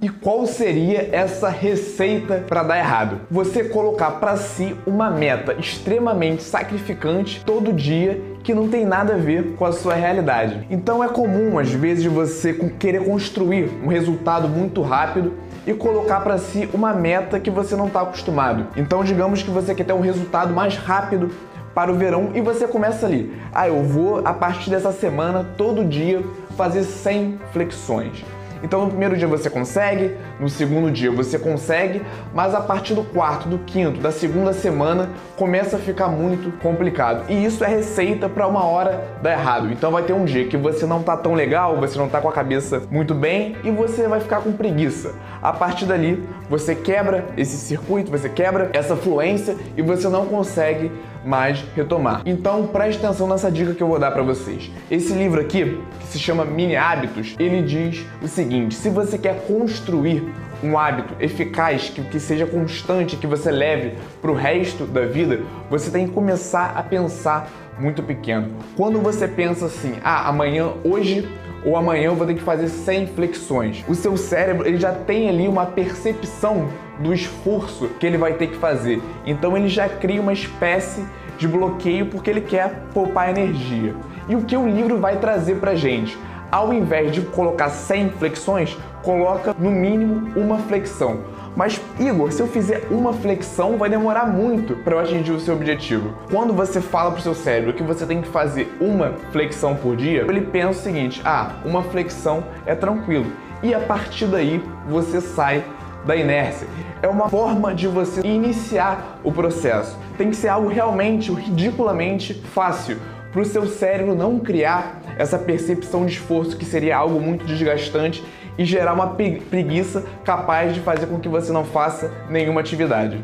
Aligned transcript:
E 0.00 0.08
qual 0.08 0.46
seria 0.46 1.08
essa 1.10 1.48
receita 1.48 2.44
para 2.46 2.62
dar 2.62 2.78
errado? 2.78 3.22
Você 3.28 3.64
colocar 3.64 4.12
para 4.12 4.36
si 4.36 4.76
uma 4.86 5.10
meta 5.10 5.54
extremamente 5.54 6.44
sacrificante 6.44 7.42
todo 7.44 7.72
dia 7.72 8.22
que 8.44 8.54
não 8.54 8.68
tem 8.68 8.86
nada 8.86 9.14
a 9.14 9.16
ver 9.16 9.56
com 9.56 9.64
a 9.64 9.72
sua 9.72 9.94
realidade. 9.94 10.64
Então 10.70 11.02
é 11.02 11.08
comum 11.08 11.58
às 11.58 11.72
vezes 11.72 12.04
você 12.04 12.54
querer 12.78 13.06
construir 13.06 13.70
um 13.82 13.88
resultado 13.88 14.48
muito 14.48 14.82
rápido 14.82 15.34
e 15.66 15.74
colocar 15.74 16.20
para 16.20 16.38
si 16.38 16.68
uma 16.72 16.92
meta 16.92 17.40
que 17.40 17.50
você 17.50 17.74
não 17.74 17.88
está 17.88 18.02
acostumado. 18.02 18.68
Então 18.76 19.02
digamos 19.02 19.42
que 19.42 19.50
você 19.50 19.74
quer 19.74 19.82
ter 19.82 19.94
um 19.94 20.00
resultado 20.00 20.54
mais 20.54 20.76
rápido 20.76 21.32
para 21.74 21.90
o 21.90 21.96
verão 21.96 22.30
e 22.36 22.40
você 22.40 22.68
começa 22.68 23.04
ali. 23.04 23.32
Ah, 23.52 23.66
eu 23.66 23.82
vou 23.82 24.22
a 24.24 24.32
partir 24.32 24.70
dessa 24.70 24.92
semana 24.92 25.44
todo 25.56 25.84
dia 25.84 26.22
fazer 26.56 26.84
100 26.84 27.40
flexões. 27.52 28.37
Então 28.62 28.82
no 28.82 28.88
primeiro 28.88 29.16
dia 29.16 29.26
você 29.26 29.48
consegue, 29.48 30.16
no 30.38 30.48
segundo 30.48 30.90
dia 30.90 31.10
você 31.10 31.38
consegue, 31.38 32.02
mas 32.34 32.54
a 32.54 32.60
partir 32.60 32.94
do 32.94 33.02
quarto, 33.02 33.48
do 33.48 33.58
quinto, 33.58 34.00
da 34.00 34.10
segunda 34.10 34.52
semana 34.52 35.10
começa 35.36 35.76
a 35.76 35.78
ficar 35.78 36.08
muito 36.08 36.50
complicado. 36.58 37.24
E 37.28 37.44
isso 37.44 37.64
é 37.64 37.68
receita 37.68 38.28
para 38.28 38.46
uma 38.46 38.64
hora 38.64 39.04
dar 39.22 39.32
errado. 39.32 39.70
Então 39.72 39.90
vai 39.90 40.02
ter 40.02 40.12
um 40.12 40.24
dia 40.24 40.46
que 40.46 40.56
você 40.56 40.86
não 40.86 41.02
tá 41.02 41.16
tão 41.16 41.34
legal, 41.34 41.76
você 41.78 41.98
não 41.98 42.08
tá 42.08 42.20
com 42.20 42.28
a 42.28 42.32
cabeça 42.32 42.82
muito 42.90 43.14
bem 43.14 43.56
e 43.64 43.70
você 43.70 44.08
vai 44.08 44.20
ficar 44.20 44.40
com 44.40 44.52
preguiça. 44.52 45.14
A 45.42 45.52
partir 45.52 45.86
dali, 45.86 46.26
você 46.48 46.74
quebra 46.74 47.26
esse 47.36 47.56
circuito, 47.56 48.10
você 48.10 48.28
quebra 48.28 48.70
essa 48.72 48.96
fluência 48.96 49.56
e 49.76 49.82
você 49.82 50.08
não 50.08 50.26
consegue 50.26 50.90
mais 51.24 51.64
retomar. 51.74 52.22
Então 52.24 52.66
preste 52.66 53.04
atenção 53.04 53.28
nessa 53.28 53.50
dica 53.50 53.74
que 53.74 53.82
eu 53.82 53.88
vou 53.88 53.98
dar 53.98 54.10
para 54.10 54.22
vocês. 54.22 54.70
Esse 54.90 55.12
livro 55.12 55.40
aqui, 55.40 55.80
que 56.00 56.06
se 56.06 56.18
chama 56.18 56.44
Mini 56.44 56.76
Hábitos, 56.76 57.34
ele 57.38 57.62
diz 57.62 58.04
o 58.22 58.28
seguinte: 58.28 58.74
se 58.74 58.88
você 58.88 59.18
quer 59.18 59.46
construir 59.46 60.22
um 60.62 60.76
hábito 60.76 61.14
eficaz, 61.20 61.88
que, 61.88 62.02
que 62.02 62.18
seja 62.18 62.46
constante, 62.46 63.16
que 63.16 63.26
você 63.26 63.50
leve 63.50 63.94
para 64.20 64.30
o 64.30 64.34
resto 64.34 64.84
da 64.84 65.02
vida, 65.02 65.40
você 65.70 65.90
tem 65.90 66.08
que 66.08 66.12
começar 66.12 66.72
a 66.76 66.82
pensar 66.82 67.48
muito 67.78 68.02
pequeno. 68.02 68.50
Quando 68.76 69.00
você 69.00 69.28
pensa 69.28 69.66
assim, 69.66 69.94
ah, 70.02 70.28
amanhã, 70.28 70.72
hoje 70.84 71.28
ou 71.64 71.76
amanhã 71.76 72.06
eu 72.06 72.14
vou 72.14 72.26
ter 72.26 72.34
que 72.34 72.42
fazer 72.42 72.68
100 72.68 73.08
flexões. 73.08 73.84
O 73.88 73.94
seu 73.94 74.16
cérebro 74.16 74.66
ele 74.66 74.78
já 74.78 74.92
tem 74.92 75.28
ali 75.28 75.48
uma 75.48 75.66
percepção 75.66 76.68
do 76.98 77.12
esforço 77.12 77.88
que 78.00 78.06
ele 78.06 78.16
vai 78.16 78.34
ter 78.34 78.48
que 78.48 78.56
fazer. 78.56 79.00
Então 79.26 79.56
ele 79.56 79.68
já 79.68 79.88
cria 79.88 80.20
uma 80.20 80.32
espécie 80.32 81.04
de 81.36 81.46
bloqueio 81.46 82.06
porque 82.06 82.30
ele 82.30 82.40
quer 82.40 82.86
poupar 82.92 83.30
energia. 83.30 83.94
E 84.28 84.36
o 84.36 84.42
que 84.42 84.56
o 84.56 84.68
livro 84.68 84.98
vai 84.98 85.16
trazer 85.18 85.56
pra 85.56 85.74
gente? 85.74 86.18
Ao 86.50 86.72
invés 86.72 87.12
de 87.12 87.20
colocar 87.20 87.68
100 87.68 88.10
flexões, 88.10 88.76
coloca 89.02 89.54
no 89.58 89.70
mínimo 89.70 90.30
uma 90.34 90.58
flexão. 90.58 91.20
Mas, 91.54 91.80
Igor, 91.98 92.30
se 92.30 92.40
eu 92.40 92.46
fizer 92.46 92.86
uma 92.90 93.12
flexão, 93.12 93.76
vai 93.76 93.90
demorar 93.90 94.26
muito 94.26 94.76
para 94.76 94.94
eu 94.94 95.00
atingir 95.00 95.32
o 95.32 95.40
seu 95.40 95.54
objetivo. 95.54 96.14
Quando 96.30 96.54
você 96.54 96.80
fala 96.80 97.10
para 97.10 97.18
o 97.18 97.22
seu 97.22 97.34
cérebro 97.34 97.72
que 97.72 97.82
você 97.82 98.06
tem 98.06 98.22
que 98.22 98.28
fazer 98.28 98.74
uma 98.80 99.14
flexão 99.32 99.74
por 99.74 99.96
dia, 99.96 100.24
ele 100.28 100.42
pensa 100.42 100.80
o 100.80 100.82
seguinte: 100.82 101.20
ah, 101.24 101.56
uma 101.64 101.82
flexão 101.82 102.44
é 102.64 102.74
tranquilo. 102.74 103.26
E 103.62 103.74
a 103.74 103.80
partir 103.80 104.26
daí 104.26 104.62
você 104.88 105.20
sai 105.20 105.64
da 106.06 106.14
inércia. 106.14 106.66
É 107.02 107.08
uma 107.08 107.28
forma 107.28 107.74
de 107.74 107.88
você 107.88 108.20
iniciar 108.20 109.18
o 109.24 109.32
processo. 109.32 109.98
Tem 110.16 110.30
que 110.30 110.36
ser 110.36 110.48
algo 110.48 110.68
realmente, 110.68 111.32
ridiculamente 111.32 112.34
fácil 112.34 112.98
para 113.32 113.40
o 113.40 113.44
seu 113.44 113.66
cérebro 113.66 114.14
não 114.14 114.38
criar 114.38 115.00
essa 115.18 115.38
percepção 115.38 116.06
de 116.06 116.12
esforço 116.12 116.56
que 116.56 116.64
seria 116.64 116.96
algo 116.96 117.20
muito 117.20 117.44
desgastante 117.44 118.24
e 118.56 118.64
gerar 118.64 118.94
uma 118.94 119.08
preguiça 119.08 120.04
capaz 120.24 120.72
de 120.72 120.80
fazer 120.80 121.06
com 121.06 121.18
que 121.18 121.28
você 121.28 121.52
não 121.52 121.64
faça 121.64 122.10
nenhuma 122.30 122.60
atividade. 122.60 123.22